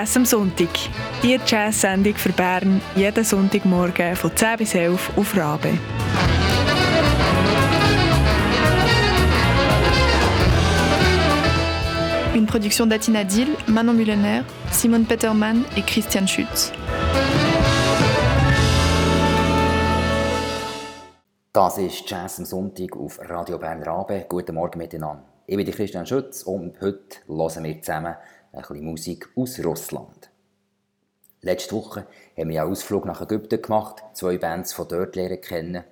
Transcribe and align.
Jazz 0.00 0.16
am 0.16 0.24
Sonntag. 0.24 0.70
Die 1.22 1.38
Jazz-Sendung 1.46 2.14
für 2.14 2.32
Bern 2.32 2.80
jeden 2.96 3.22
Sonntagmorgen 3.22 4.16
von 4.16 4.34
10 4.34 4.56
bis 4.56 4.74
11 4.74 5.10
auf 5.14 5.36
Rabe. 5.36 5.78
Une 12.34 12.46
production 12.46 12.88
d'Atina 12.88 13.24
Dill, 13.24 13.54
Manon 13.66 13.94
Mullener, 13.94 14.42
Simone 14.70 15.04
Petermann 15.04 15.66
et 15.76 15.86
Christian 15.86 16.26
Schütz. 16.26 16.72
Das 21.52 21.76
ist 21.76 22.08
Jazz 22.08 22.38
am 22.38 22.46
Sonntag 22.46 22.96
auf 22.96 23.20
Radio 23.28 23.58
Bern 23.58 23.82
Rabe. 23.82 24.24
Guten 24.26 24.54
Morgen 24.54 24.78
miteinander. 24.78 25.24
Ich 25.46 25.58
bin 25.58 25.70
Christian 25.70 26.06
Schütz 26.06 26.44
und 26.44 26.80
heute 26.80 27.18
hören 27.26 27.64
wir 27.64 27.82
zusammen 27.82 28.14
ein 28.52 28.60
bisschen 28.60 28.84
Musik 28.84 29.28
aus 29.36 29.64
Russland. 29.64 30.30
Letzte 31.42 31.74
Woche 31.74 32.06
haben 32.36 32.50
wir 32.50 32.62
einen 32.62 32.72
Ausflug 32.72 33.06
nach 33.06 33.22
Ägypten 33.22 33.62
gemacht, 33.62 34.02
zwei 34.12 34.36
Bands 34.38 34.72
von 34.72 34.88
dort 34.88 35.16
lernen 35.16 35.40
kennen. 35.40 35.84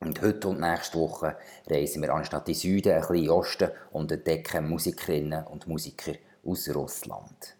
Und 0.00 0.22
heute 0.22 0.48
und 0.48 0.60
nächste 0.60 0.98
Woche 0.98 1.36
reisen 1.68 2.00
wir 2.00 2.14
anstatt 2.14 2.48
in 2.48 2.54
Süden 2.54 2.92
ein 2.92 3.00
bisschen 3.00 3.16
in 3.16 3.22
den 3.24 3.30
Osten 3.30 3.70
und 3.90 4.10
entdecken 4.10 4.68
Musikerinnen 4.70 5.44
und 5.44 5.66
Musiker 5.66 6.14
aus 6.44 6.74
Russland. 6.74 7.56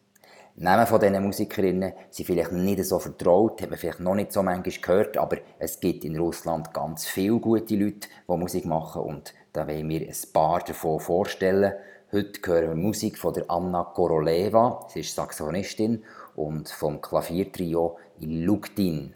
Namen 0.56 0.86
von 0.86 1.00
diesen 1.00 1.22
Musikerinnen 1.22 1.92
sind 2.10 2.26
vielleicht 2.26 2.52
nicht 2.52 2.84
so 2.84 2.98
vertraut, 2.98 3.60
hat 3.60 3.70
man 3.70 3.78
vielleicht 3.78 4.00
noch 4.00 4.14
nicht 4.14 4.32
so 4.32 4.42
manchmal 4.42 4.74
gehört, 4.80 5.16
aber 5.18 5.38
es 5.58 5.80
gibt 5.80 6.04
in 6.04 6.18
Russland 6.18 6.72
ganz 6.72 7.06
viele 7.06 7.38
gute 7.38 7.76
Leute, 7.76 8.08
die 8.28 8.36
Musik 8.36 8.64
machen 8.64 9.02
und 9.02 9.34
da 9.52 9.66
wollen 9.66 9.88
wir 9.88 10.00
ein 10.00 10.32
paar 10.32 10.60
davon 10.60 11.00
vorstellen. 11.00 11.74
Heute 12.12 12.40
hören 12.44 12.70
wir 12.70 12.74
Musik 12.74 13.18
von 13.18 13.32
der 13.34 13.48
Anna 13.48 13.84
Koroleva, 13.84 14.84
sie 14.88 14.98
ist 14.98 15.14
Saxophonistin, 15.14 16.02
und 16.34 16.68
vom 16.68 17.00
Klaviertrio 17.00 17.98
Iluktin. 18.18 19.14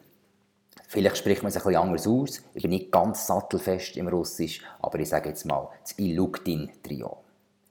Vielleicht 0.86 1.16
spricht 1.16 1.42
man 1.42 1.48
es 1.48 1.56
ein 1.56 1.64
bisschen 1.64 1.80
anders 1.80 2.06
aus, 2.06 2.40
ich 2.54 2.62
bin 2.62 2.70
nicht 2.70 2.92
ganz 2.92 3.26
sattelfest 3.26 3.96
im 3.96 4.06
Russisch, 4.06 4.62
aber 4.80 5.00
ich 5.00 5.08
sage 5.08 5.30
jetzt 5.30 5.44
mal 5.44 5.70
das 5.82 5.98
Iluktin-Trio. 5.98 7.16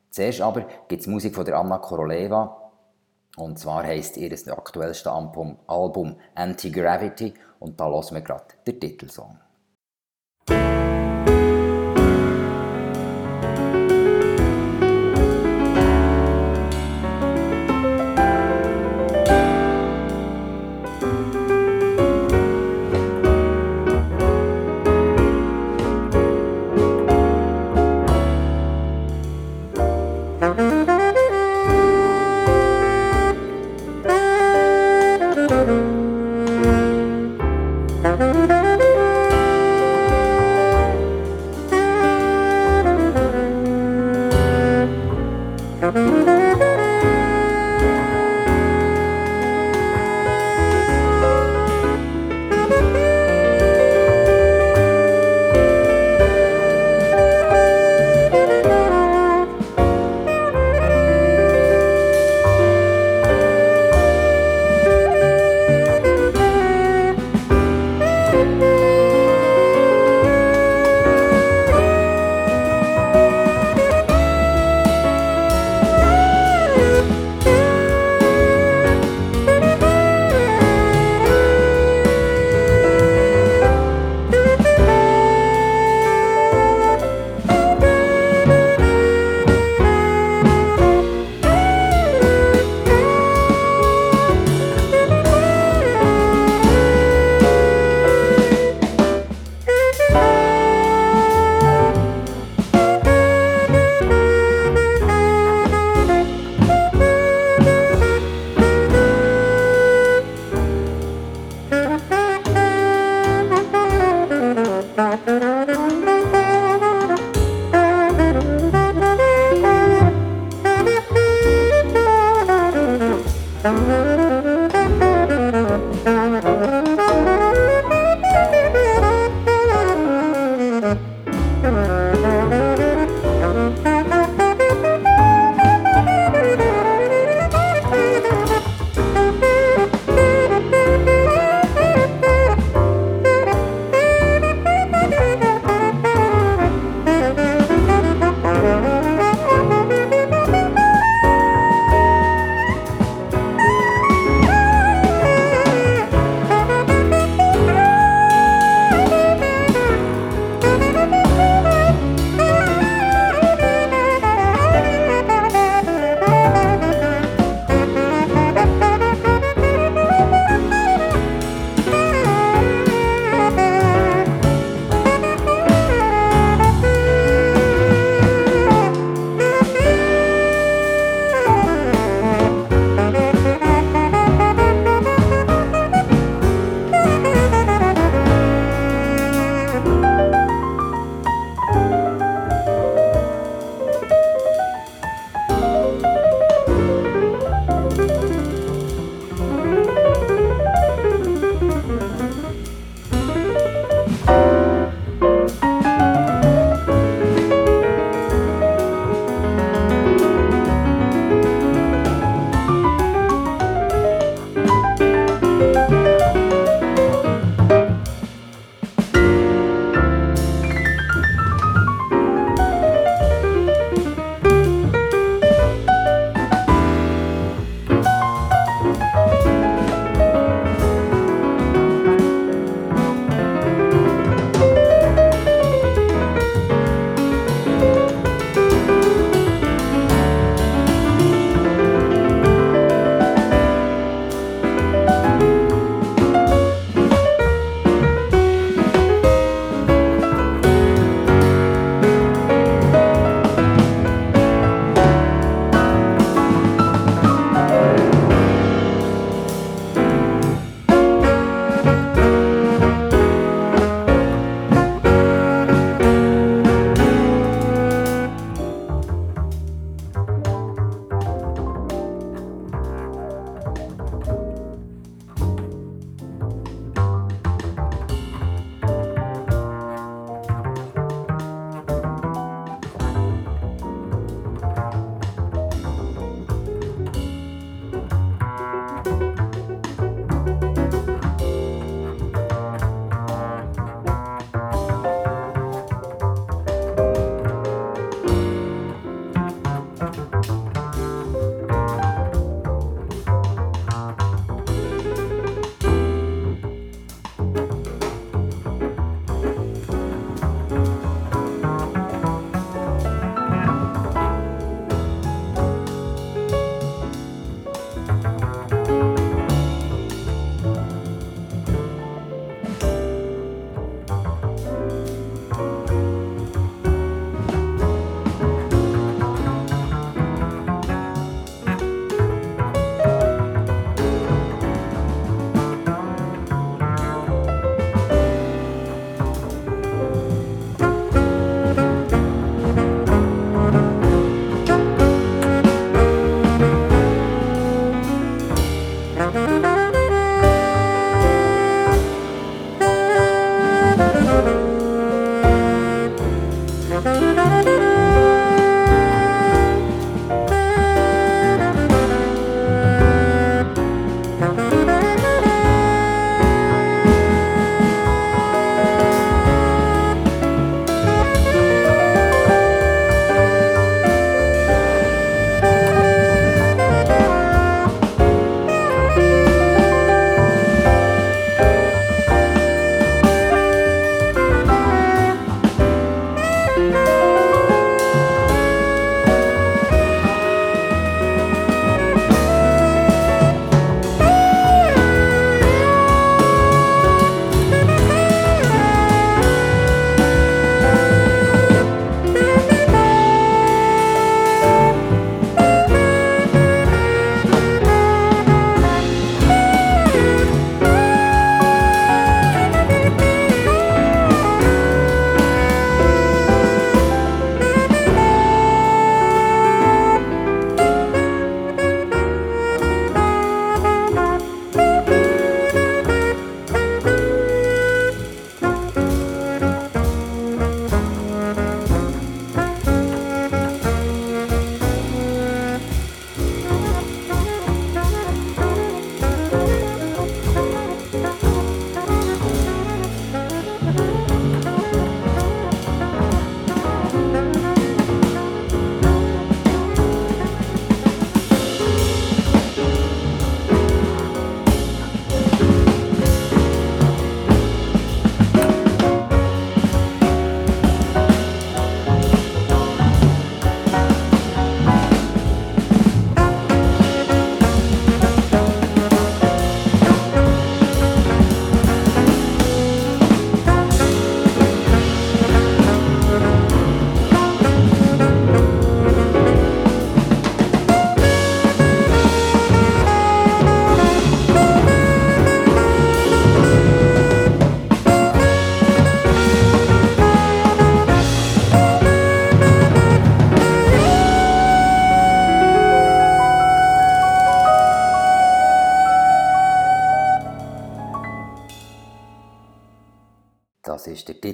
Zuerst 0.10 0.42
aber 0.42 0.66
gibt 0.90 1.04
es 1.04 1.08
Musik 1.08 1.36
von 1.36 1.46
der 1.46 1.58
Anna 1.58 1.78
Koroleva, 1.78 2.72
und 3.38 3.58
zwar 3.58 3.84
heisst 3.84 4.18
ihr 4.18 4.30
aktuellste 4.52 5.10
Album, 5.10 5.58
Album 5.68 6.18
Anti-Gravity 6.36 7.34
und 7.60 7.80
da 7.80 7.86
hören 7.86 8.14
wir 8.14 8.22
gerade 8.22 8.44
den 8.68 8.78
Titelsong. 8.78 9.40
Bye. 21.04 21.43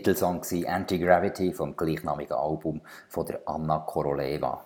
Titelsong 0.09 0.41
Anti-Gravity 0.65 1.53
vom 1.53 1.75
gleichnamigen 1.75 2.35
Album 2.35 2.81
von 3.09 3.27
der 3.27 3.41
Anna 3.45 3.77
Koroleva. 3.77 4.65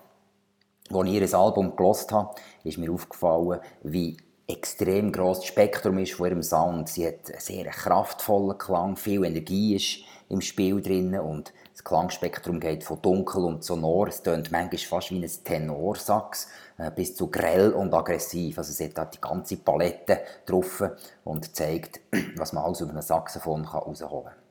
Als 0.89 1.09
ich 1.09 1.13
ihr 1.15 1.38
Album 1.38 1.75
gelost 1.75 2.13
habe, 2.13 2.33
ist 2.63 2.77
mir 2.77 2.89
aufgefallen, 2.89 3.59
wie 3.83 4.15
extrem 4.47 5.12
grosses 5.12 5.45
Spektrum 5.45 5.97
ist 5.97 6.13
von 6.13 6.27
ihrem 6.27 6.43
Sound. 6.43 6.88
Sie 6.88 7.05
hat 7.05 7.29
einen 7.29 7.41
sehr 7.41 7.65
kraftvollen 7.65 8.57
Klang, 8.57 8.95
viel 8.95 9.25
Energie 9.25 9.75
ist 9.75 10.05
im 10.29 10.39
Spiel 10.39 10.81
drin 10.81 11.19
und 11.19 11.51
das 11.73 11.83
Klangspektrum 11.83 12.62
geht 12.62 12.85
von 12.85 13.01
dunkel 13.01 13.43
und 13.43 13.65
sonor. 13.65 14.07
Es 14.07 14.23
tönt 14.23 14.50
manchmal 14.50 14.77
fast 14.77 15.12
wie 15.12 15.21
ein 15.21 15.29
Tenorsax 15.43 16.47
äh, 16.77 16.89
bis 16.89 17.15
zu 17.15 17.29
grell 17.29 17.73
und 17.73 17.93
aggressiv. 17.93 18.59
Also 18.59 18.71
sie 18.71 18.93
hat 18.95 19.13
die 19.13 19.19
ganze 19.19 19.57
Palette 19.57 20.21
drauf 20.45 20.83
und 21.25 21.53
zeigt, 21.53 22.00
was 22.38 22.53
man 22.53 22.63
alles 22.63 22.81
auf 22.81 22.89
einem 22.89 23.01
Saxophon 23.01 23.69
herausholen 23.69 24.23
kann. 24.23 24.42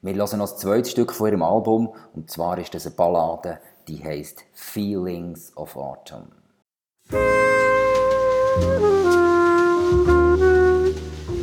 Wir 0.00 0.14
hören 0.14 0.38
noch 0.38 0.48
das 0.48 0.58
zweite 0.58 0.88
Stück 0.88 1.12
von 1.12 1.28
ihrem 1.28 1.42
Album 1.42 1.92
und 2.14 2.30
zwar 2.30 2.58
ist 2.58 2.74
das 2.74 2.86
eine 2.86 2.94
Ballade, 2.94 3.58
die 3.88 4.02
heißt 4.02 4.44
Feelings 4.52 5.56
of 5.56 5.76
Autumn. 5.76 6.32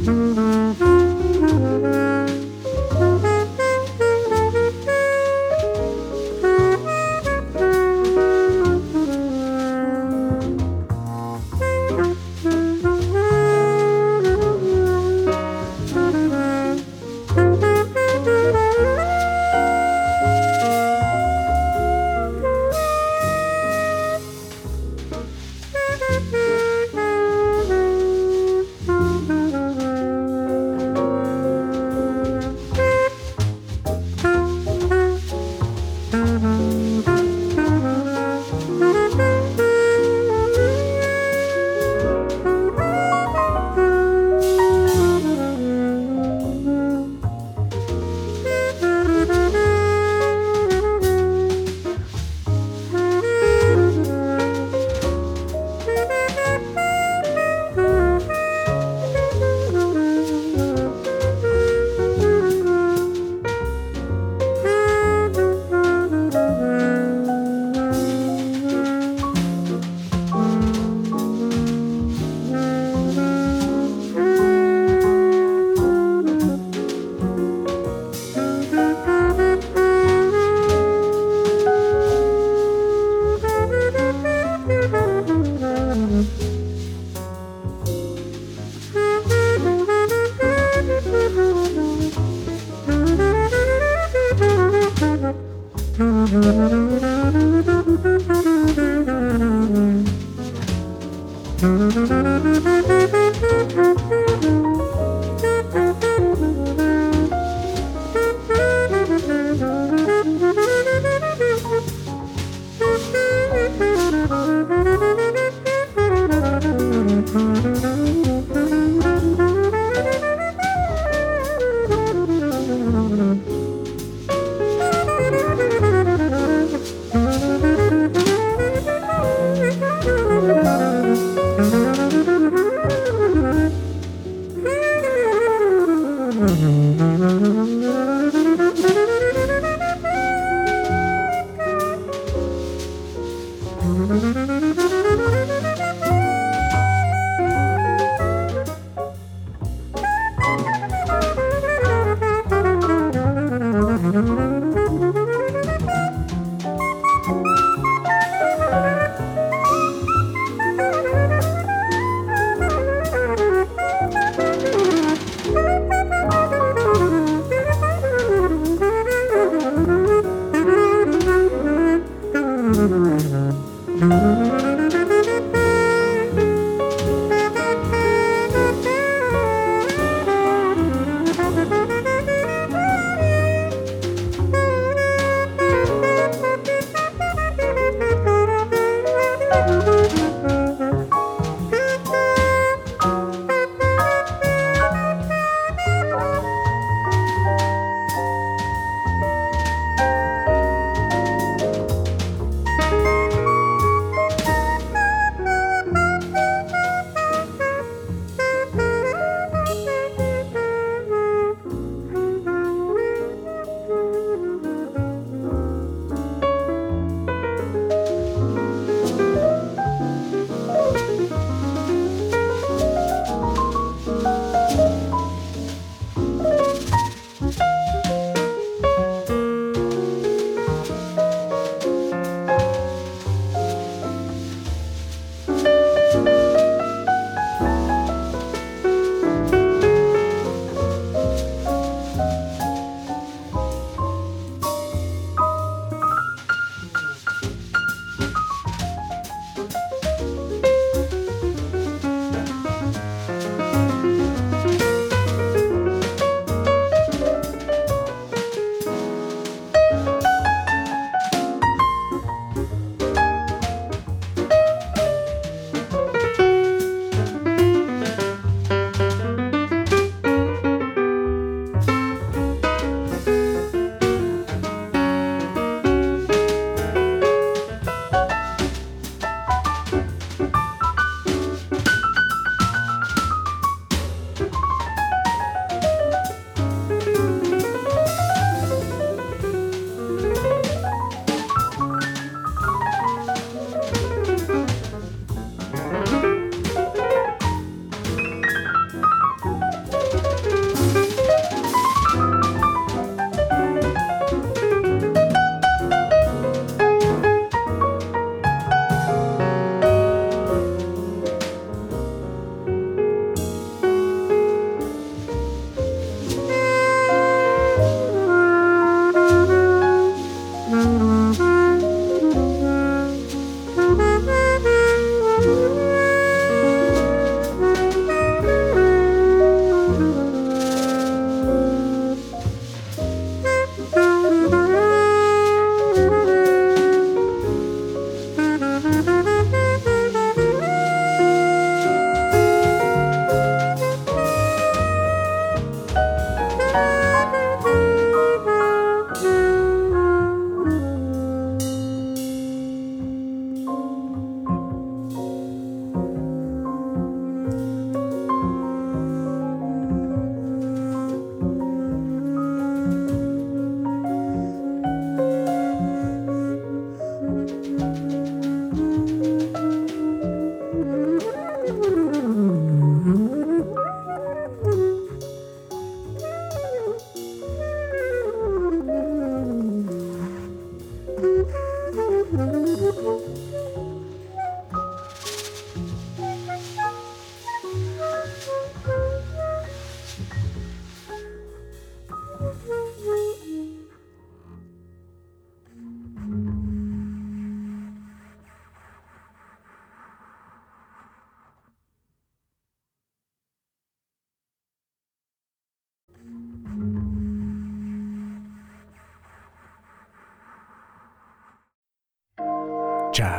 Musik 0.08 2.15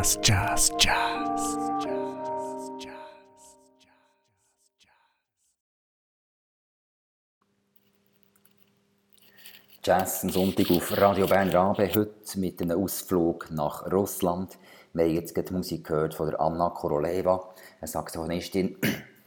Jazz, 0.06 0.70
Jazz, 0.78 1.58
Jazz. 1.80 2.86
Jazz 9.82 10.22
am 10.22 10.30
Sonntag 10.30 10.70
auf 10.70 10.96
Radio 10.96 11.26
Bern 11.26 11.50
Rabe, 11.50 11.90
heute 11.92 12.38
mit 12.38 12.62
einem 12.62 12.80
Ausflug 12.80 13.50
nach 13.50 13.90
Russland. 13.90 14.56
Wir 14.92 15.06
haben 15.06 15.14
jetzt 15.14 15.36
die 15.36 15.52
Musik 15.52 15.88
gehört 15.88 16.14
von 16.14 16.30
der 16.30 16.40
Anna 16.40 16.70
Koroleva, 16.70 17.52
eine 17.80 17.88
Saxophonistin 17.88 18.76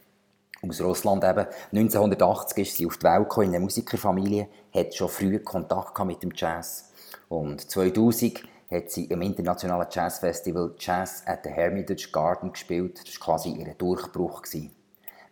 aus 0.66 0.80
Russland 0.80 1.22
eben. 1.24 1.46
1980 1.72 2.58
ist 2.66 2.76
sie 2.78 2.86
auf 2.86 2.96
die 2.96 3.04
Welt 3.04 3.28
gekommen, 3.28 3.48
in 3.48 3.54
einer 3.56 3.64
Musikerfamilie, 3.64 4.48
hat 4.74 4.94
schon 4.94 5.10
früh 5.10 5.40
Kontakt 5.40 6.02
mit 6.06 6.22
dem 6.22 6.32
Jazz. 6.34 6.90
Und 7.28 7.70
2000 7.70 8.44
hat 8.70 8.90
sie 8.90 9.06
im 9.06 9.22
internationalen 9.22 9.88
Jazzfestival 9.90 10.74
Jazz 10.78 11.22
at 11.26 11.40
the 11.44 11.50
Hermitage 11.50 12.08
Garden 12.12 12.52
gespielt. 12.52 13.00
Das 13.06 13.20
war 13.20 13.26
quasi 13.36 13.50
ihr 13.50 13.74
Durchbruch. 13.74 14.42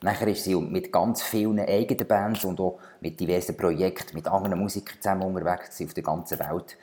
Nachher 0.03 0.29
ist 0.29 0.45
sie 0.45 0.55
mit 0.55 0.93
ganz 0.93 1.23
vielen 1.23 1.59
eigenen 1.61 2.07
Bands 2.07 2.45
und 2.45 2.61
auch 2.61 2.79
mit 3.01 3.19
diversen 3.19 3.57
Projekten 3.57 4.17
mit 4.17 4.29
anderen 4.29 4.59
Musikern 4.59 5.01
zusammen 5.01 5.23
unterwegs 5.23 5.81
auf 5.83 5.95
der 5.95 6.05
ganzen 6.05 6.39
Welt. 6.39 6.77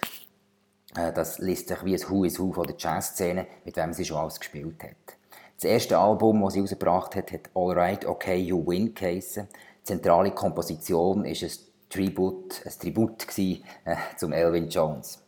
Äh, 0.98 1.14
das 1.14 1.40
liest 1.40 1.70
sich 1.70 1.84
wie 1.86 1.96
ein 1.96 2.10
Who 2.10 2.26
is 2.26 2.40
Who 2.40 2.52
von 2.52 2.68
der 2.68 2.76
Jazzszene, 2.78 3.48
mit 3.64 3.78
wem 3.78 3.94
sie 3.94 4.06
schon 4.06 4.18
alles 4.18 4.40
gespielt 4.40 4.84
hat. 4.84 5.18
Das 5.56 5.64
erste 5.64 5.98
Album, 5.98 6.42
das 6.42 6.54
sie 6.54 6.60
herausgebracht 6.60 7.16
hat, 7.16 7.32
hat 7.32 7.50
All 7.54 7.72
Right, 7.72 8.06
Okay, 8.06 8.38
You 8.38 8.66
Win 8.68 8.94
geheissen. 8.94 9.48
Die 9.82 9.84
zentrale 9.84 10.32
Komposition 10.32 11.24
war 11.24 11.26
ein 11.26 11.50
Tribut, 11.90 12.62
ein 12.66 12.74
Tribut 12.80 13.26
gewesen, 13.26 13.64
äh, 13.86 13.96
zum 14.18 14.34
Elvin 14.34 14.68
Jones. 14.68 15.25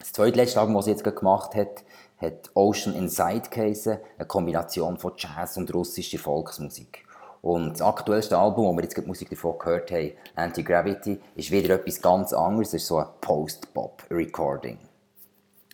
Das 0.00 0.12
zweitletzte 0.12 0.58
Album, 0.58 0.74
das 0.76 0.86
sie 0.86 0.92
jetzt 0.92 1.04
gemacht 1.04 1.54
hat, 1.54 1.84
hat 2.16 2.50
Ocean 2.54 2.94
Inside 2.94 3.50
geheissen, 3.50 3.98
eine 4.18 4.26
Kombination 4.26 4.98
von 4.98 5.12
Jazz 5.16 5.56
und 5.58 5.72
russischer 5.72 6.18
Volksmusik. 6.18 7.06
Und 7.42 7.72
das 7.72 7.82
aktuellste 7.82 8.36
Album, 8.36 8.66
wo 8.66 8.72
wir 8.76 8.82
jetzt 8.82 8.96
die 8.96 9.02
Musik 9.02 9.30
davon 9.30 9.58
gehört 9.58 9.90
haben, 9.90 10.12
Anti-Gravity, 10.34 11.20
ist 11.36 11.50
wieder 11.50 11.74
etwas 11.74 12.00
ganz 12.00 12.32
anderes. 12.32 12.68
Es 12.68 12.82
ist 12.82 12.86
so 12.86 12.98
ein 12.98 13.06
Post-Bop-Recording. 13.20 14.78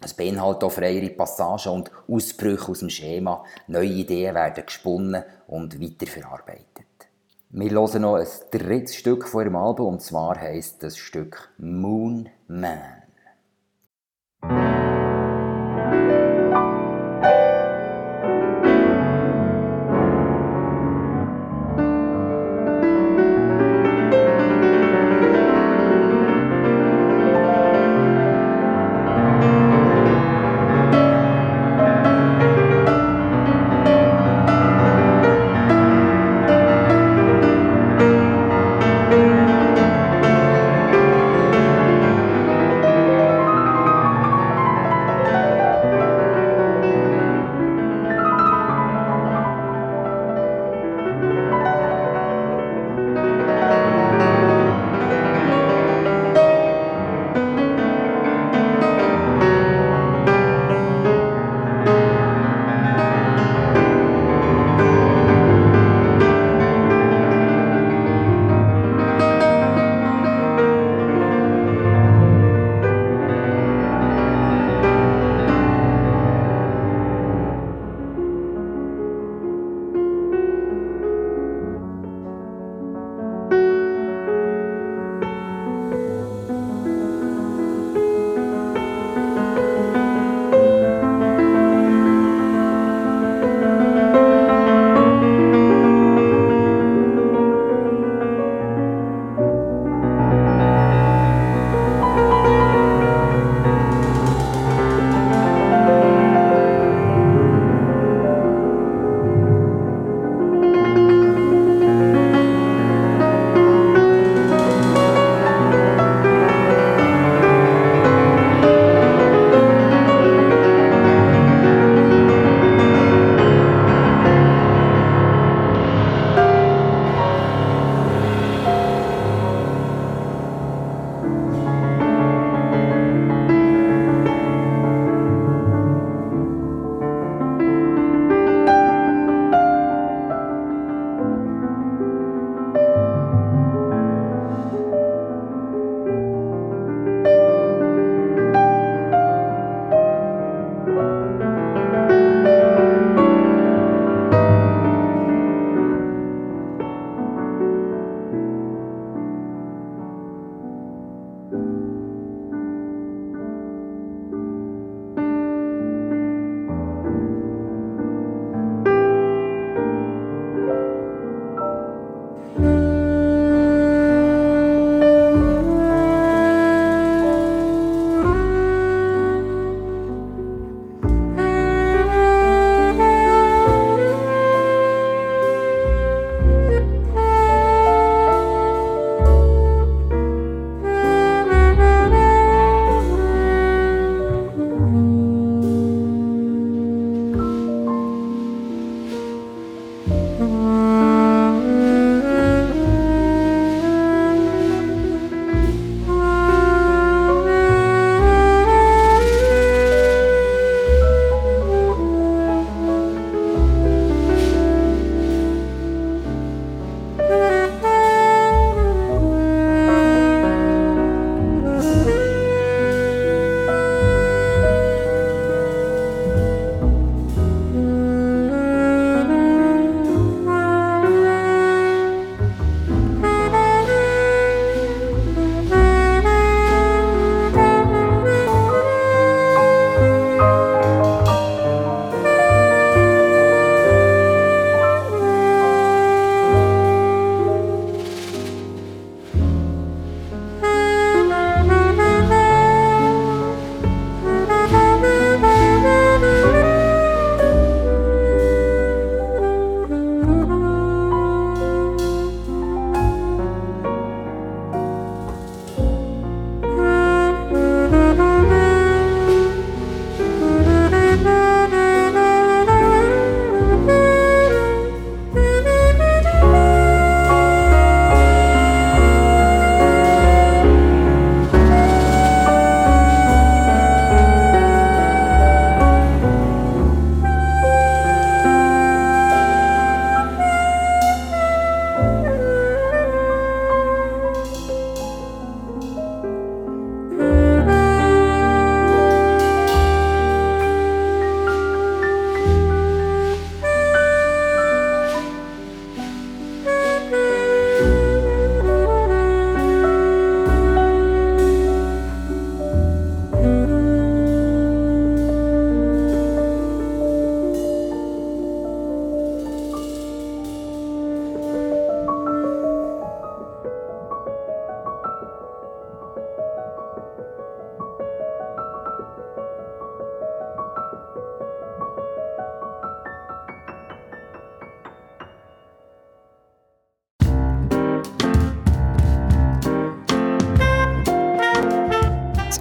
Es 0.03 0.13
beinhaltet 0.15 0.65
auch 0.65 0.73
freiere 0.73 1.09
Passagen 1.11 1.73
und 1.73 1.91
Ausbrüche 2.09 2.71
aus 2.71 2.81
dem 2.81 2.91
Schema. 2.91 3.45
Neue 3.67 3.87
Ideen 3.87 4.35
werden 4.35 4.67
gesponnen 4.67 5.25
und 5.47 5.81
weiterverarbeitet. 5.81 6.67
Wir 7.51 7.71
hören 7.71 8.03
noch 8.03 8.17
ein 8.17 8.27
drittes 8.51 8.97
Stück 8.97 9.27
von 9.27 9.45
ihrem 9.45 9.57
Album, 9.57 9.95
und 9.95 10.03
zwar 10.03 10.39
heisst 10.39 10.83
das 10.83 10.99
Stück 10.99 11.51
Moon 11.59 12.29
Man. 12.47 13.06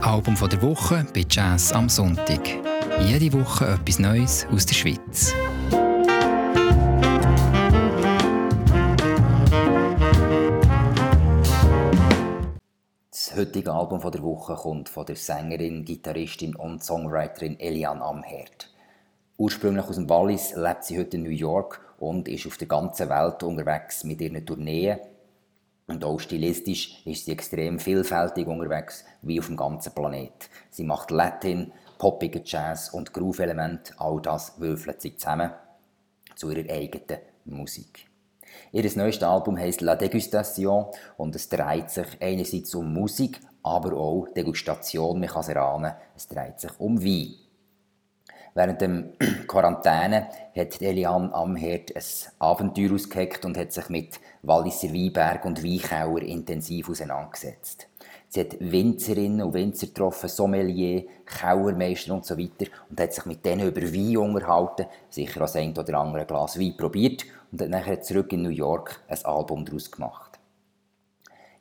Album 0.06 0.36
der 0.36 0.62
Woche 0.62 1.04
bei 1.16 1.26
Jazz 1.28 1.72
am 1.72 1.90
Sonntag. 1.90 2.42
Jede 3.00 3.34
Woche 3.34 3.66
etwas 3.66 3.98
Neues 3.98 4.46
aus 4.54 4.64
der 4.68 4.76
Schweiz. 4.76 5.34
Das 13.10 13.36
heutige 13.36 13.74
Album 13.74 14.00
der 14.00 14.22
Woche 14.22 14.54
kommt 14.54 14.90
von 14.90 15.08
der 15.08 15.16
Sängerin, 15.16 15.84
Gitarristin 15.84 16.56
und 16.56 16.84
Songwriterin 16.84 17.60
Eliane 17.60 18.04
Amherd. 18.04 18.70
Ursprünglich 19.38 19.86
aus 19.86 19.96
dem 19.96 20.08
Wallis 20.08 20.54
lebt 20.56 20.84
sie 20.84 21.00
heute 21.00 21.18
in 21.18 21.24
New 21.24 21.30
York 21.32 21.82
und 21.98 22.28
ist 22.28 22.46
auf 22.46 22.58
der 22.58 22.68
ganzen 22.68 23.10
Welt 23.10 23.42
unterwegs 23.42 24.04
mit 24.04 24.22
ihren 24.22 24.46
Tourneen 24.46 25.00
und 25.88 26.04
auch 26.04 26.20
stilistisch 26.20 27.06
ist 27.06 27.26
sie 27.26 27.32
extrem 27.32 27.80
vielfältig 27.80 28.48
unterwegs, 28.48 29.06
wie 29.22 29.40
auf 29.40 29.48
dem 29.48 29.58
ganzen 29.58 29.94
Planet. 29.94 30.50
Sie 30.70 30.84
macht 30.84 31.12
Latin, 31.12 31.72
poppigen 31.98 32.42
Jazz 32.44 32.90
und 32.90 33.14
Groove-Element, 33.14 33.94
all 33.98 34.22
das 34.22 34.60
würfelt 34.60 35.02
sie 35.02 35.16
zusammen 35.16 35.52
zu 36.36 36.50
ihrer 36.50 36.70
eigenen 36.72 37.20
Musik. 37.46 38.08
Ihr 38.72 38.84
neuestes 38.96 39.28
Album 39.28 39.58
heißt 39.58 39.82
La 39.82 39.96
Degustation 39.96 40.86
und 41.18 41.36
es 41.36 41.50
dreht 41.50 41.90
sich 41.90 42.08
einerseits 42.20 42.74
um 42.74 42.94
Musik, 42.94 43.40
aber 43.64 43.96
auch 43.96 44.28
Degustation, 44.36 45.20
man 45.20 45.30
kann 45.30 45.42
es 45.42 45.50
erahnen, 45.50 45.94
es 46.16 46.28
dreht 46.28 46.60
sich 46.60 46.72
um 46.80 47.02
Wein. 47.04 47.45
Während 48.58 48.80
der 48.80 49.04
Quarantäne 49.48 50.30
hat 50.56 50.82
Eliane 50.82 51.34
Amherd 51.34 51.94
ein 51.94 52.04
Abenteuer 52.40 52.94
ausgeheckt 52.94 53.44
und 53.44 53.58
hat 53.58 53.74
sich 53.74 53.90
mit 53.90 54.22
Walliser 54.44 54.94
Weinberg 54.94 55.44
und 55.44 55.62
Weinkauer 55.62 56.22
intensiv 56.22 56.88
auseinandergesetzt. 56.88 57.90
Sie 58.30 58.40
hat 58.40 58.56
Winzerinnen 58.60 59.42
und 59.42 59.54
Winzer 59.54 59.88
getroffen, 59.88 60.30
Sommelier, 60.30 61.04
Kauermeister 61.26 62.14
und 62.14 62.26
so 62.26 62.38
weiter 62.38 62.72
und 62.90 63.00
hat 63.00 63.14
sich 63.14 63.26
mit 63.26 63.46
denen 63.46 63.68
über 63.68 63.82
Wein 63.82 64.18
unterhalten, 64.18 64.86
sicher 65.10 65.44
auch 65.44 65.54
ein 65.54 65.78
oder 65.78 66.00
andere 66.00 66.26
Glas 66.26 66.58
Wein 66.58 66.78
probiert 66.78 67.26
und 67.52 67.62
hat 67.62 67.70
nachher 67.70 68.02
zurück 68.02 68.32
in 68.32 68.44
New 68.44 68.50
York 68.50 69.02
ein 69.10 69.26
Album 69.26 69.66
daraus 69.66 69.92
gemacht. 69.92 70.25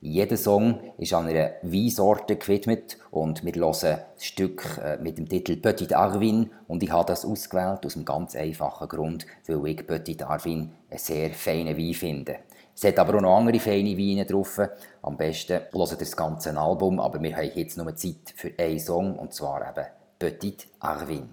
Jeder 0.07 0.37
Song 0.37 0.81
ist 0.99 1.15
an 1.15 1.25
einer 1.25 1.53
Weinsorte 1.63 2.35
gewidmet 2.35 2.99
und 3.09 3.43
wir 3.43 3.53
hören 3.53 3.75
ein 3.83 3.99
Stück 4.19 4.79
äh, 4.79 4.97
mit 5.01 5.17
dem 5.17 5.27
Titel 5.27 5.57
Petit 5.57 5.93
Arvin 5.93 6.51
und 6.67 6.83
ich 6.83 6.91
habe 6.91 7.07
das 7.07 7.25
ausgewählt 7.25 7.83
aus 7.83 7.95
einem 7.95 8.05
ganz 8.05 8.35
einfachen 8.35 8.87
Grund, 8.87 9.25
weil 9.47 9.65
ich 9.65 9.87
Petit 9.87 10.21
Arvin 10.21 10.69
einen 10.91 10.99
sehr 10.99 11.31
feinen 11.31 11.75
Wein 11.75 11.95
finde. 11.95 12.35
Es 12.75 12.83
hat 12.83 12.99
aber 12.99 13.17
auch 13.17 13.21
noch 13.21 13.35
andere 13.35 13.59
feine 13.59 13.97
Weine 13.97 14.27
drauf. 14.27 14.61
Am 15.01 15.17
besten 15.17 15.61
hören 15.71 15.89
ihr 15.89 15.97
das 15.97 16.15
ganze 16.15 16.55
Album, 16.55 16.99
aber 16.99 17.19
wir 17.19 17.35
haben 17.35 17.51
jetzt 17.55 17.75
nur 17.75 17.95
Zeit 17.95 18.31
für 18.35 18.51
einen 18.59 18.79
Song 18.79 19.17
und 19.17 19.33
zwar 19.33 19.67
eben 19.67 19.87
Petit 20.19 20.67
Arvin. 20.81 21.29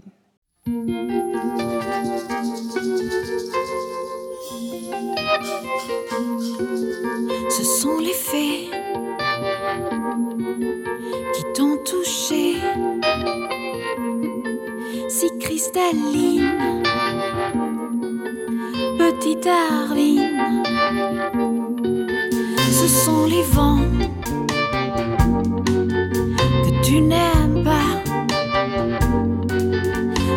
Ce 7.48 7.64
sont 7.64 7.98
les 7.98 8.12
faits 8.12 8.70
qui 11.34 11.44
t'ont 11.54 11.76
touché, 11.84 12.56
si 15.08 15.30
cristalline, 15.38 16.82
petit 18.98 19.36
Darwin. 19.36 20.64
Ce 22.58 22.88
sont 22.88 23.26
les 23.26 23.42
vents 23.42 23.86
que 26.64 26.84
tu 26.84 27.00
n'aimes 27.00 27.62
pas, 27.62 28.02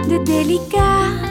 de 0.07 0.23
délicates 0.23 1.24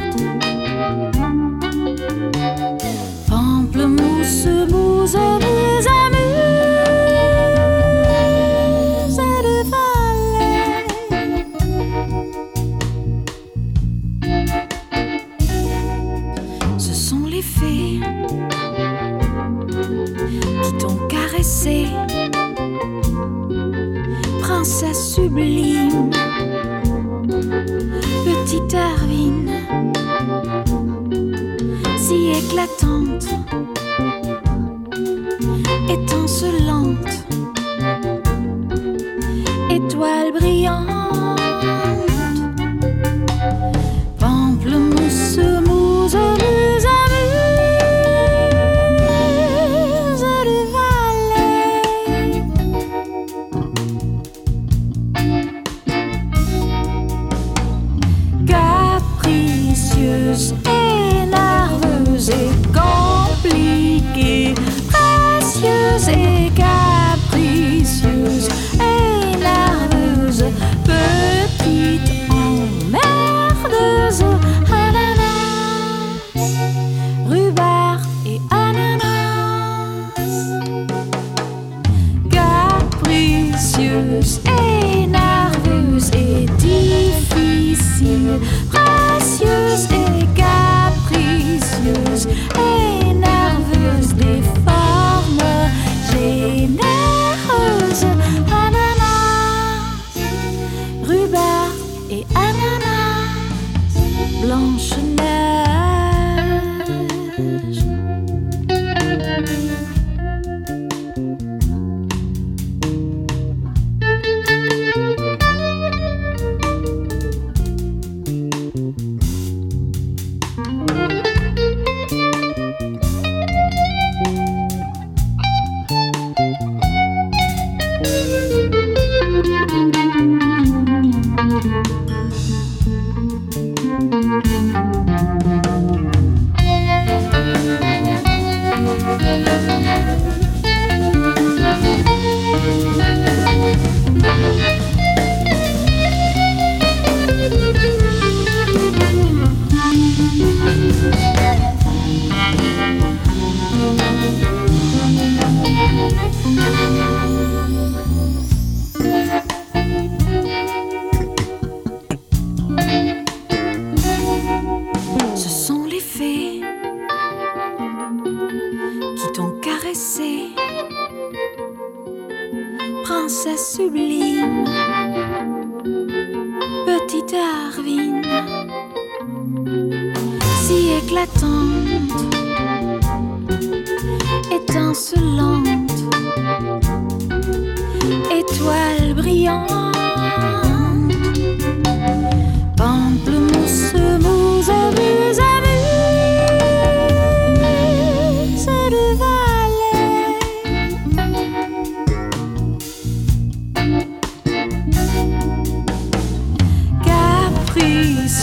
believe. 25.35 25.74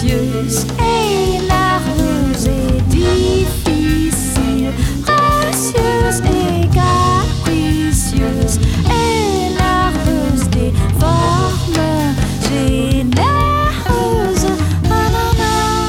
Capricieuse 0.02 0.66
et 0.80 1.46
larveuse 1.48 2.48
et 2.48 2.82
difficile, 2.90 4.74
précieuse 5.04 6.22
et 6.22 6.68
capricieuse 6.74 8.58
et 8.90 9.54
larveuse 9.54 10.50
des 10.50 10.72
formes 11.00 12.16
généreuses. 12.50 14.48
Ananas. 14.90 15.86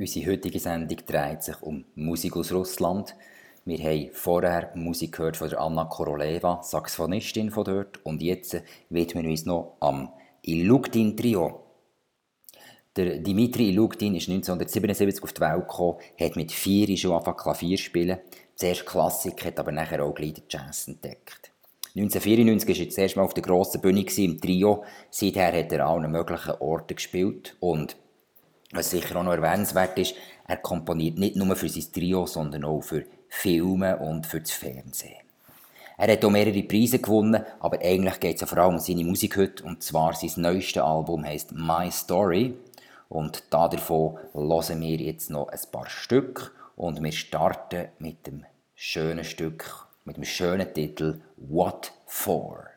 Unsere 0.00 0.30
heutige 0.30 0.58
Sendung 0.58 0.96
dreht 1.06 1.42
sich 1.42 1.60
um 1.60 1.84
Musik 1.94 2.34
aus 2.34 2.52
Russland. 2.52 3.14
Wir 3.66 3.78
haben 3.80 4.08
vorher 4.14 4.72
Musik 4.74 5.12
gehört 5.12 5.36
von 5.36 5.52
Anna 5.52 5.84
Koroleva, 5.84 6.62
Saxophonistin 6.62 7.50
von 7.50 7.64
dort, 7.64 8.02
und 8.06 8.22
jetzt 8.22 8.62
widmen 8.88 9.24
wir 9.24 9.30
uns 9.30 9.44
noch 9.44 9.76
am 9.80 10.08
Ilugdin 10.40 11.18
Trio. 11.18 11.66
Der 12.96 13.18
Dimitri 13.18 13.68
Ilugdin 13.68 14.14
ist 14.14 14.30
1977 14.30 15.22
auf 15.22 15.34
die 15.34 15.40
Welt 15.42 15.68
gekommen, 15.68 15.98
hat 16.18 16.34
mit 16.34 16.50
vier 16.50 16.96
schon 16.96 17.12
angefangen 17.12 17.36
Klavier 17.36 17.76
spielen. 17.76 18.20
Zuerst 18.56 18.86
Klassik, 18.86 19.44
hat 19.44 19.58
aber 19.58 19.70
nachher 19.70 20.02
auch 20.02 20.14
gleich 20.14 20.32
den 20.32 20.44
Jazz 20.48 20.88
entdeckt. 20.88 21.52
1994 21.94 22.68
war 22.70 22.80
er 22.80 22.86
das 22.86 22.96
erste 22.96 23.18
Mal 23.18 23.24
auf 23.26 23.34
der 23.34 23.42
grossen 23.42 23.82
Bühne 23.82 24.06
im 24.16 24.40
Trio. 24.40 24.82
Seither 25.10 25.52
hat 25.52 25.70
er 25.72 25.84
an 25.86 26.04
allen 26.04 26.10
möglichen 26.10 26.54
Orten 26.58 26.94
gespielt 26.94 27.54
und 27.60 27.98
was 28.72 28.90
sicher 28.90 29.16
auch 29.16 29.24
noch 29.24 29.32
erwähnenswert 29.32 29.98
ist, 29.98 30.14
er 30.46 30.58
komponiert 30.58 31.18
nicht 31.18 31.36
nur 31.36 31.54
für 31.56 31.68
sein 31.68 31.92
Trio, 31.92 32.26
sondern 32.26 32.64
auch 32.64 32.82
für 32.82 33.04
Filme 33.28 33.96
und 33.96 34.26
für 34.26 34.40
das 34.40 34.52
Fernsehen. 34.52 35.20
Er 35.96 36.12
hat 36.12 36.24
auch 36.24 36.30
mehrere 36.30 36.62
Preise 36.62 36.98
gewonnen, 36.98 37.44
aber 37.60 37.78
eigentlich 37.82 38.18
geht 38.20 38.36
es 38.36 38.40
ja 38.40 38.46
vor 38.46 38.58
allem 38.58 38.74
um 38.74 38.80
seine 38.80 39.04
Musik 39.04 39.36
heute, 39.36 39.64
und 39.64 39.82
zwar 39.82 40.14
sein 40.14 40.32
neuestes 40.36 40.82
Album 40.82 41.24
heißt 41.24 41.52
My 41.52 41.90
Story. 41.90 42.54
Und 43.10 43.42
da 43.50 43.68
davon 43.68 44.18
hören 44.32 44.80
wir 44.80 44.96
jetzt 44.96 45.30
noch 45.30 45.48
ein 45.48 45.58
paar 45.70 45.88
Stück 45.90 46.54
und 46.76 47.02
wir 47.02 47.12
starten 47.12 47.88
mit 47.98 48.26
dem 48.26 48.46
schönen 48.74 49.24
Stück, 49.24 49.86
mit 50.04 50.16
dem 50.16 50.24
schönen 50.24 50.72
Titel 50.72 51.20
What 51.36 51.92
For? 52.06 52.70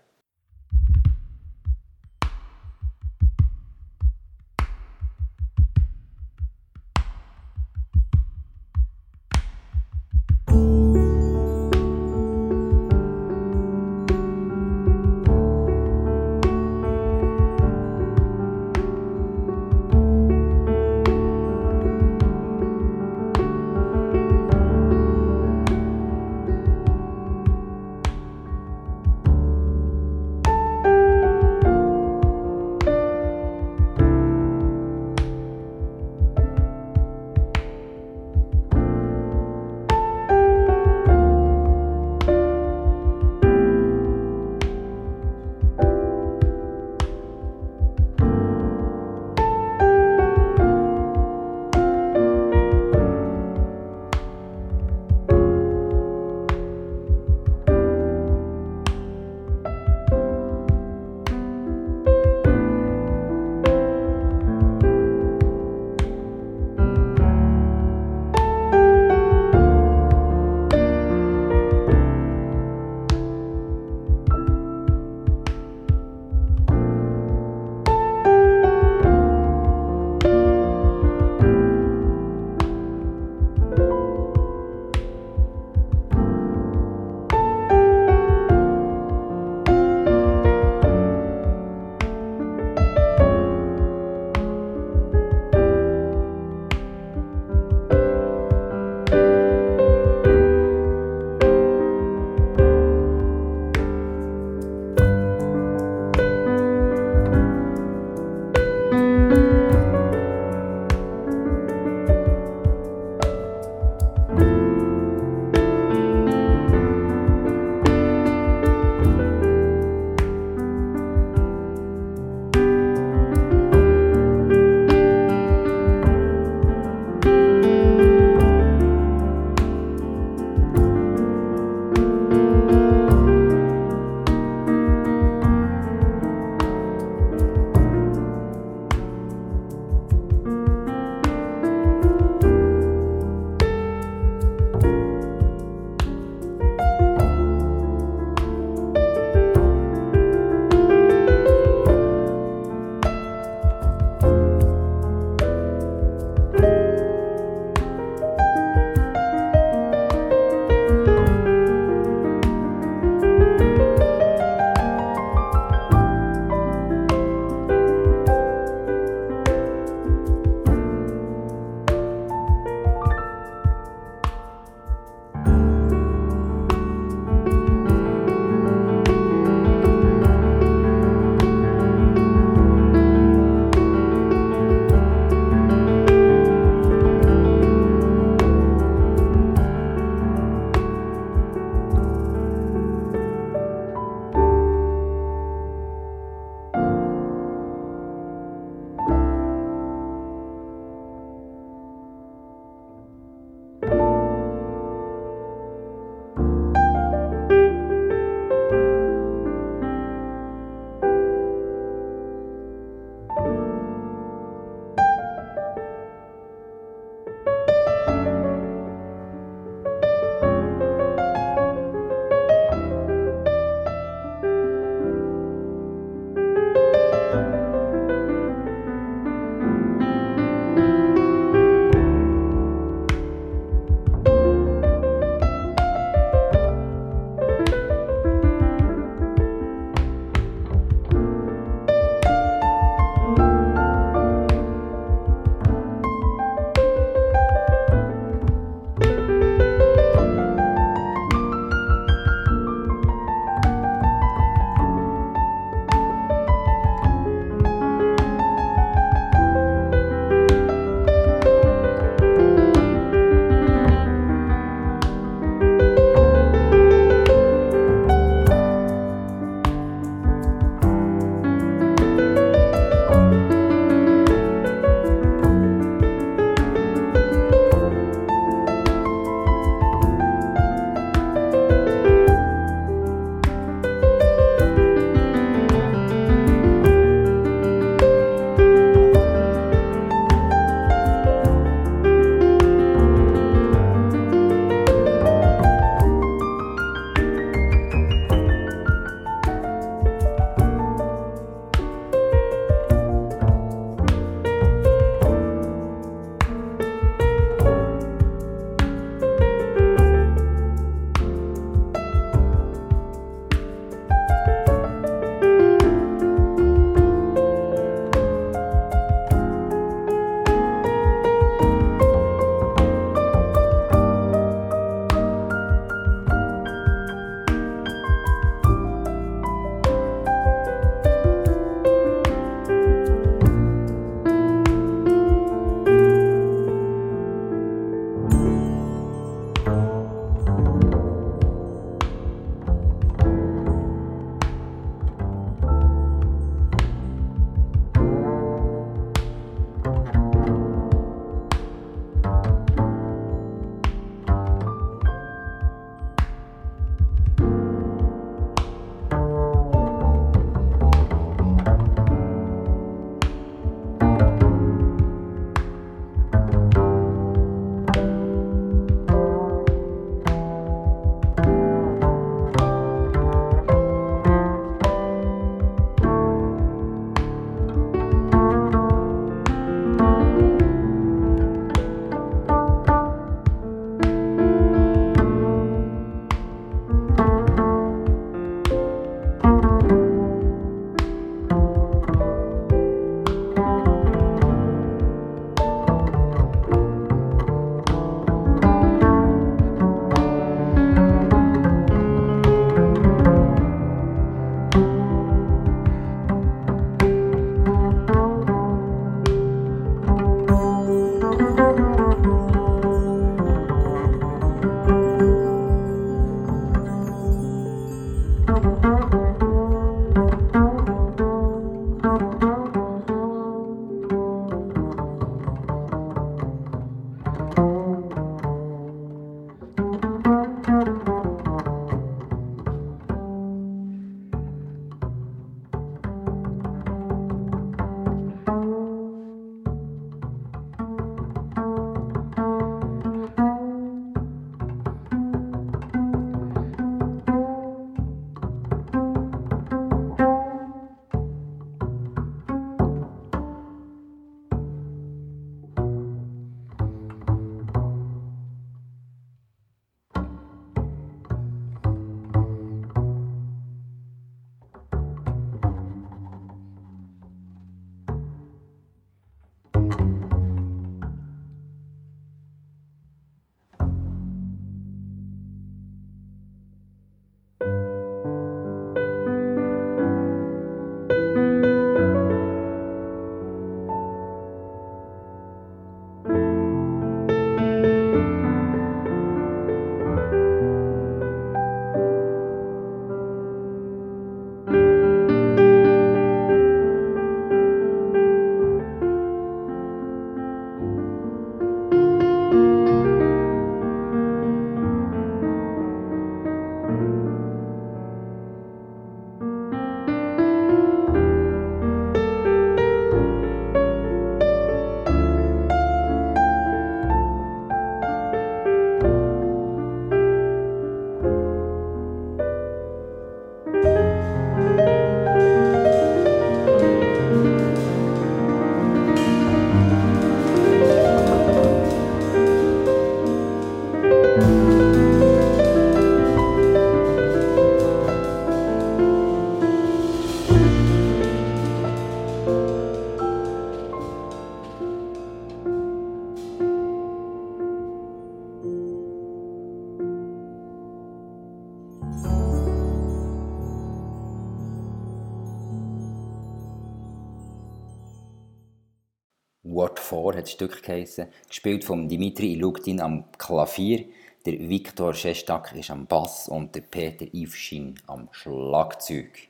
Hat 560.44 560.48
das 560.48 560.52
Stück 560.52 560.84
geheissen, 560.84 561.28
gespielt 561.48 561.86
von 561.86 562.10
Dimitri 562.10 562.54
Ilugdin 562.54 563.00
am 563.00 563.32
Klavier, 563.38 564.06
der 564.46 564.60
Viktor 564.60 565.14
Shestak 565.14 565.74
ist 565.74 565.90
am 565.90 566.06
Bass 566.06 566.50
und 566.50 566.76
der 566.76 566.82
Peter 566.82 567.26
Ivschin 567.34 567.96
am 568.08 568.28
Schlagzeug. 568.32 569.48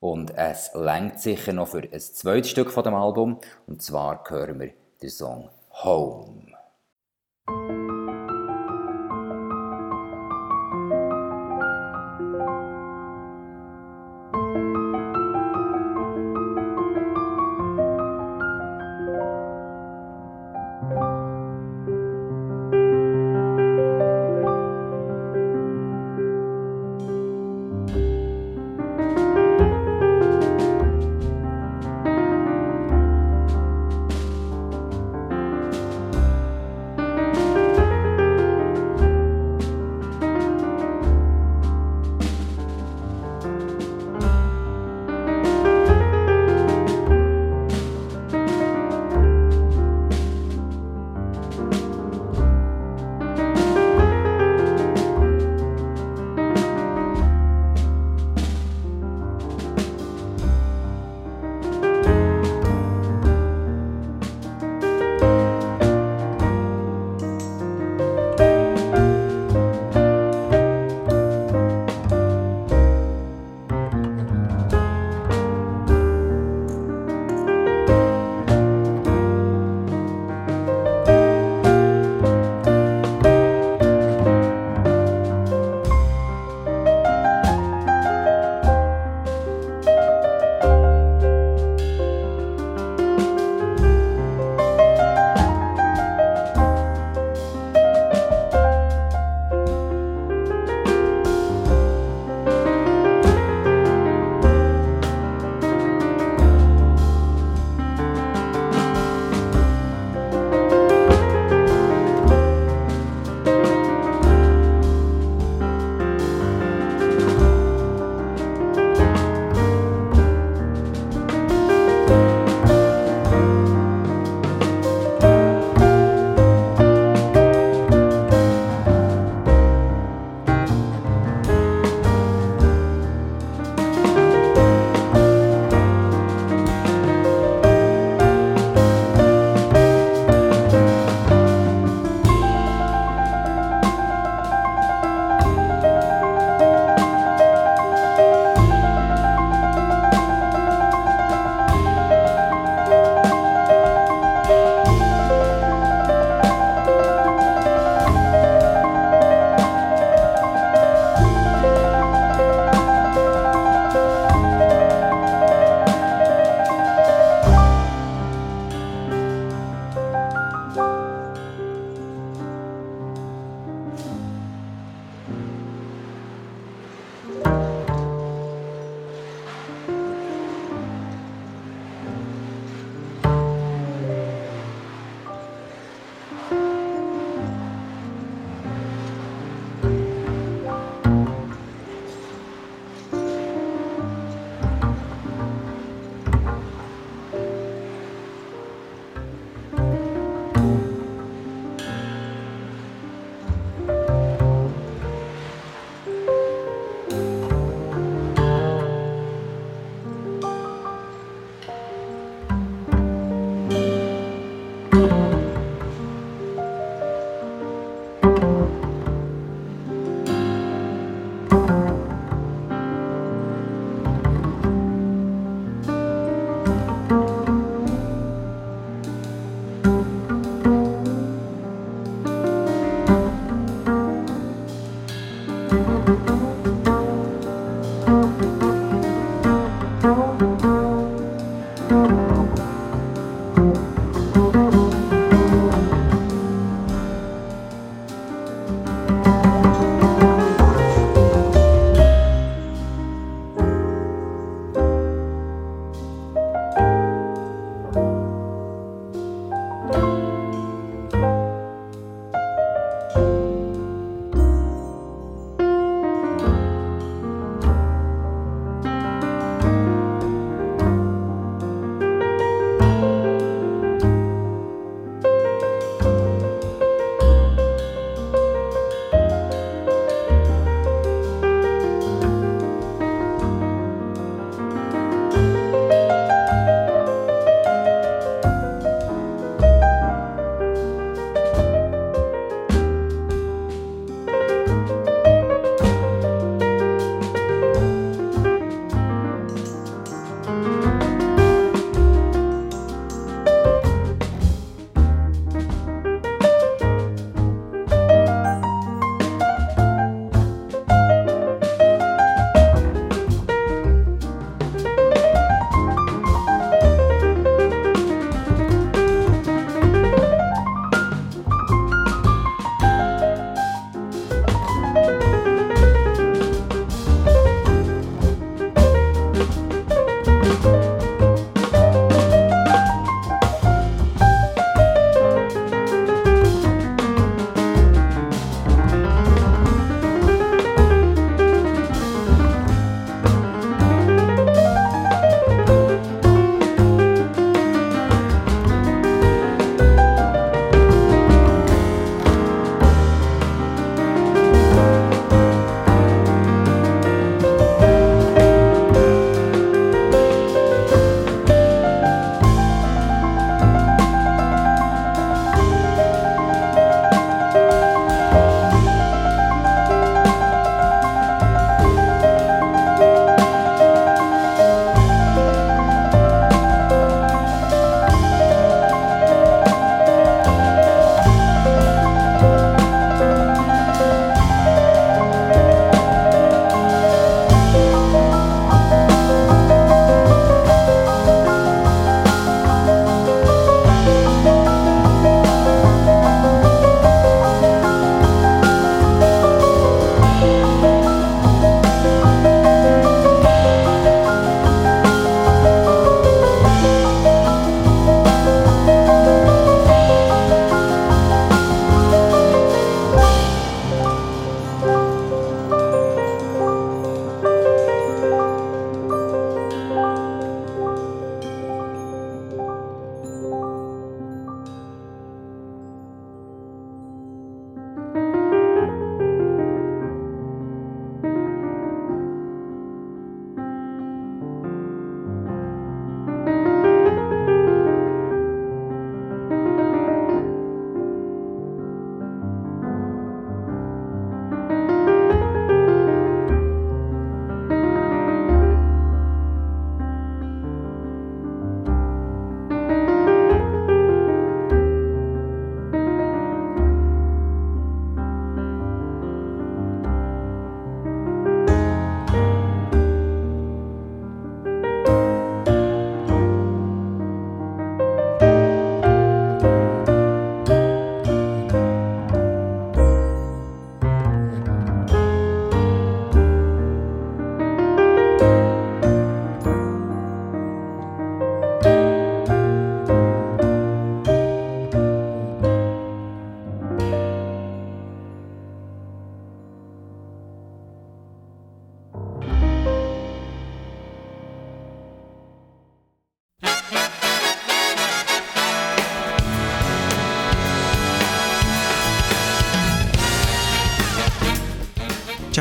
Und 0.00 0.30
es 0.30 0.70
lenkt 0.72 1.20
sicher 1.20 1.52
noch 1.52 1.68
für 1.68 1.82
ein 1.82 2.00
zweites 2.00 2.50
Stück 2.50 2.70
von 2.70 2.82
dem 2.82 2.94
Album, 2.94 3.38
und 3.66 3.82
zwar 3.82 4.24
hören 4.26 4.58
wir 4.58 4.72
den 5.02 5.10
Song 5.10 5.50
Home. 5.84 6.49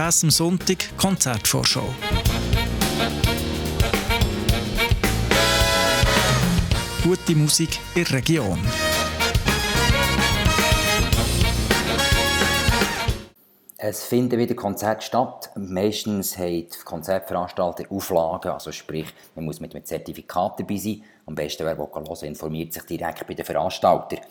Jazz 0.10 0.24
am 0.24 0.32
Sonntag 0.32 0.98
Konzertvorschau. 0.98 1.84
Gute 7.04 7.36
Musik 7.36 7.78
in 7.94 8.06
der 8.06 8.14
Region. 8.14 8.60
Es 13.78 14.04
finden 14.06 14.40
wieder 14.40 14.56
Konzerte 14.56 15.06
statt. 15.06 15.52
Meistens 15.56 16.36
haben 16.40 16.66
Konzertveranstalter 16.86 17.84
Auflagen, 17.92 18.50
also 18.50 18.72
sprich, 18.72 19.06
man 19.36 19.46
muss 19.46 19.60
mit 19.60 19.76
einem 19.76 19.86
Zertifikat 19.86 20.60
dabei 20.60 20.78
sein. 20.78 21.04
Am 21.28 21.36
besten, 21.36 21.68
wer 21.68 21.78
hören 21.78 22.24
informiert 22.24 22.74
sich 22.74 22.84
direkt 22.88 23.28
bei 23.28 23.36
den 23.36 23.46
Veranstaltern. 23.46 24.22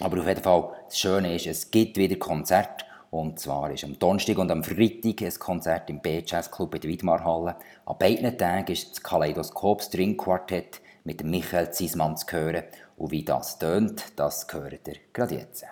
Aber 0.00 0.20
auf 0.20 0.26
jeden 0.26 0.42
Fall, 0.42 0.68
das 0.84 0.98
Schöne 0.98 1.36
ist, 1.36 1.46
es 1.46 1.70
gibt 1.70 1.96
wieder 1.96 2.16
Konzerte. 2.16 2.89
Und 3.10 3.40
zwar 3.40 3.72
ist 3.72 3.82
am 3.82 3.98
Donnerstag 3.98 4.38
und 4.38 4.52
am 4.52 4.62
Freitag 4.62 5.22
ein 5.22 5.38
Konzert 5.38 5.90
im 5.90 6.00
B-Jazz 6.00 6.50
Club 6.50 6.76
in 6.76 6.80
der 6.82 6.90
Widmarhalle. 6.90 7.56
An 7.84 7.98
beiden 7.98 8.38
Tagen 8.38 8.72
ist 8.72 8.92
das 8.92 9.02
Kaleidoskop 9.02 9.82
String 9.82 10.16
Quartett 10.16 10.80
mit 11.02 11.24
Michael 11.24 11.72
Ziesmann 11.72 12.16
zu 12.16 12.26
hören. 12.30 12.64
Und 12.96 13.10
wie 13.10 13.24
das 13.24 13.58
tönt, 13.58 14.04
das 14.14 14.46
hört 14.52 14.86
ihr 14.86 14.96
gerade 15.12 15.34
jetzt. 15.34 15.64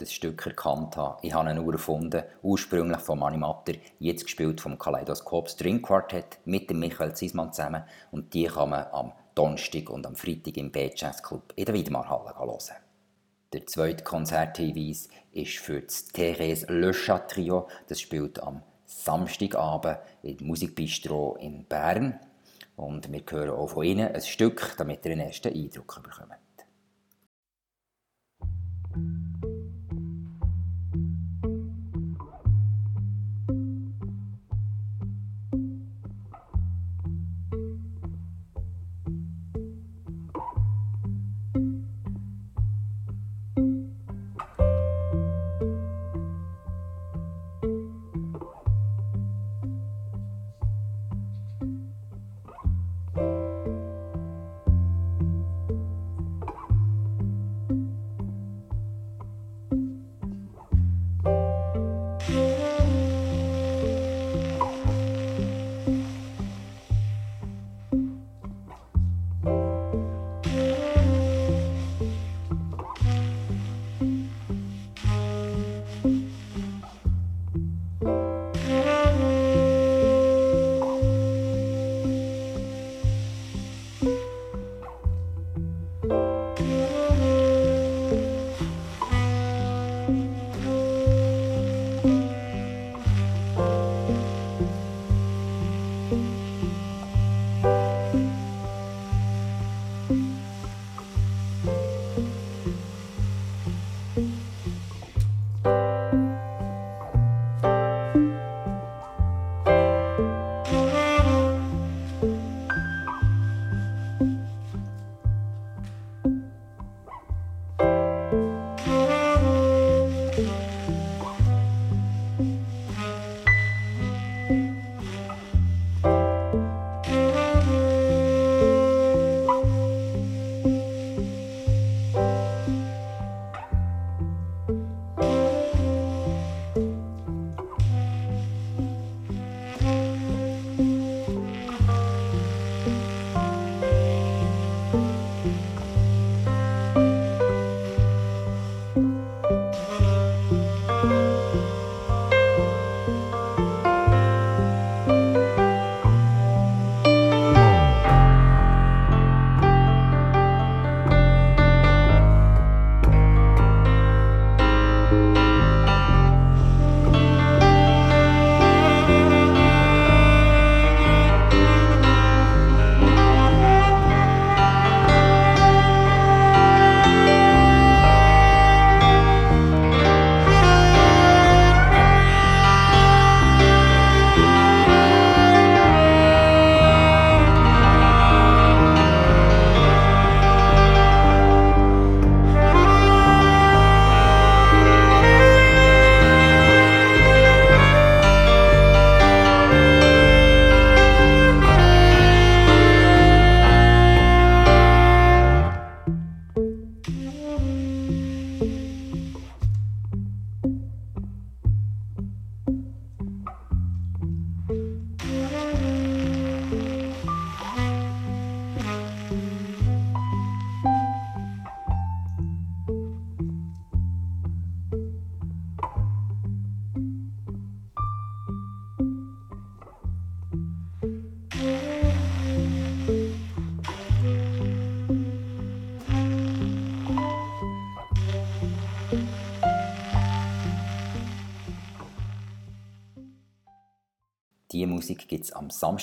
das 0.00 0.12
Stück 0.12 0.46
erkannt 0.46 0.96
haben. 0.96 1.18
Ich 1.22 1.32
habe 1.32 1.50
ihn 1.50 1.56
nur 1.56 1.72
erfunden, 1.72 2.22
ursprünglich 2.42 3.00
von 3.00 3.18
Mani 3.18 3.36
Matter, 3.36 3.74
jetzt 3.98 4.24
gespielt 4.24 4.60
vom 4.60 4.78
Kaleidoskop 4.78 5.48
String 5.48 5.82
Quartet 5.82 6.38
mit 6.44 6.70
dem 6.70 6.78
Michael 6.78 7.14
Ziesmann 7.14 7.52
zusammen. 7.52 7.84
Und 8.10 8.32
die 8.34 8.44
kann 8.44 8.70
man 8.70 8.86
am 8.92 9.12
Donnerstag 9.34 9.90
und 9.90 10.06
am 10.06 10.16
Freitag 10.16 10.56
im 10.56 10.72
B-Jazz 10.72 11.22
Club 11.22 11.52
in 11.56 11.64
der 11.64 11.74
Wiedmarhalle 11.74 12.38
hören. 12.38 12.76
Der 13.52 13.66
zweite 13.66 14.04
Konzerthinweis 14.04 15.08
ist 15.32 15.58
für 15.58 15.80
das 15.80 16.08
Thérèse 16.12 16.70
Le 16.70 16.92
Chat 16.92 17.30
Trio. 17.30 17.68
Das 17.86 18.00
spielt 18.00 18.42
am 18.42 18.62
Samstagabend 18.84 19.98
im 20.22 20.46
Musikbistro 20.46 21.36
in 21.40 21.64
Bern. 21.64 22.18
Und 22.76 23.10
wir 23.12 23.22
hören 23.28 23.50
auch 23.50 23.68
von 23.68 23.84
Ihnen 23.84 24.12
ein 24.12 24.20
Stück, 24.20 24.74
damit 24.76 25.04
ihr 25.04 25.12
einen 25.12 25.26
ersten 25.26 25.52
Eindruck 25.52 26.00
bekommt. 26.02 26.34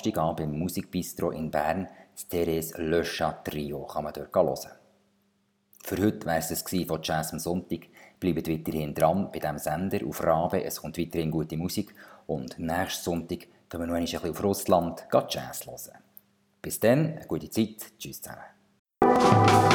Samstagabend 0.05 0.53
im 0.53 0.59
Musikbistro 0.59 1.31
in 1.31 1.49
Bern. 1.49 1.87
Das 2.13 2.27
Therese 2.27 3.01
Chat 3.03 3.45
Trio 3.45 3.85
kann 3.85 4.03
man 4.03 4.13
dort 4.13 4.35
hören. 4.35 4.71
Für 5.83 5.97
heute 5.97 6.25
wäre 6.25 6.37
es 6.37 6.51
es 6.51 6.63
von 6.85 6.99
Jazz 7.01 7.33
am 7.33 7.39
Sonntag. 7.39 7.87
Bleibt 8.19 8.47
weiterhin 8.47 8.93
dran 8.93 9.29
bei 9.31 9.39
diesem 9.39 9.57
Sender 9.57 10.05
auf 10.05 10.23
Rabe. 10.23 10.63
Es 10.63 10.81
kommt 10.81 10.97
weiterhin 10.97 11.31
gute 11.31 11.57
Musik. 11.57 11.93
Und 12.27 12.57
nächsten 12.59 13.03
Sonntag 13.03 13.39
gehen 13.39 13.49
wir 13.71 13.87
noch 13.87 13.95
ein 13.95 14.03
bisschen 14.03 14.29
auf 14.29 14.43
Russland 14.43 15.07
Jazz 15.29 15.65
hören. 15.65 15.97
Bis 16.61 16.79
dann, 16.79 17.17
eine 17.17 17.25
gute 17.27 17.49
Zeit. 17.49 17.97
Tschüss 17.97 18.21
zusammen. 18.21 19.74